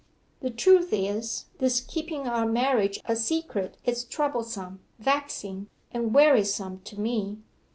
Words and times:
'The 0.41 0.49
truth 0.49 0.91
is, 0.91 1.45
this 1.59 1.79
keeping 1.79 2.27
our 2.27 2.43
marriage 2.47 2.99
a 3.05 3.15
secret 3.15 3.77
is 3.85 4.03
troublesome, 4.03 4.79
vexing, 4.97 5.69
and 5.91 6.15
wearisome 6.15 6.79
to 6.83 6.99
me. 6.99 7.37